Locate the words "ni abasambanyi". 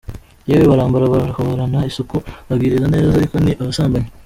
3.43-4.09